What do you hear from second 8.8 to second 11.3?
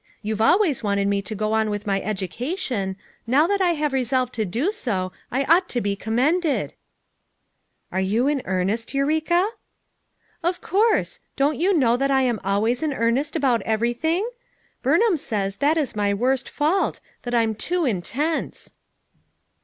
Eureka?" "Of course.